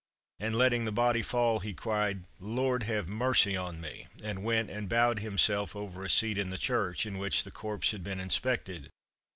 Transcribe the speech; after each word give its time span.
and 0.39 0.55
letting 0.55 0.83
the 0.85 0.91
body 0.91 1.21
fall, 1.21 1.59
he 1.59 1.75
cried, 1.75 2.23
"Lord, 2.39 2.81
have 2.81 3.07
mercy 3.07 3.53
upon 3.53 3.79
me!" 3.79 4.07
and 4.23 4.43
went 4.43 4.71
and 4.71 4.89
bowed 4.89 5.19
himself 5.19 5.75
over 5.75 6.03
a 6.03 6.09
seat 6.09 6.39
in 6.39 6.49
the 6.49 6.57
church, 6.57 7.05
in 7.05 7.19
which 7.19 7.43
the 7.43 7.51
corpse 7.51 7.91
had 7.91 8.03
been 8.03 8.19
inspected. 8.19 8.89